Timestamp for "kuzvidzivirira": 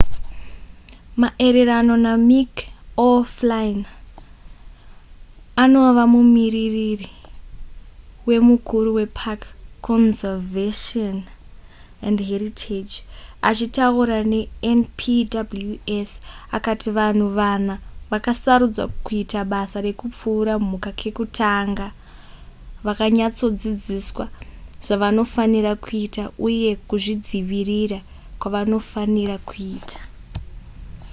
26.89-27.99